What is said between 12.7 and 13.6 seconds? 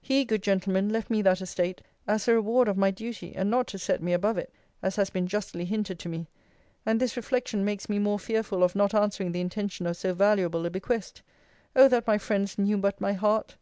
but my heart!